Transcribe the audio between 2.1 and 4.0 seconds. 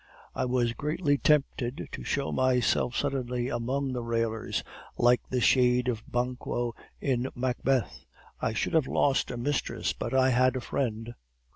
myself suddenly among